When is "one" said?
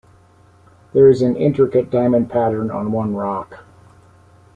2.91-3.15